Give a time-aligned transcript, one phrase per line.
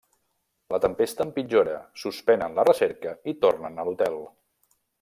[0.73, 4.19] La tempesta empitjora, suspenen la recerca i tornen a l'hotel.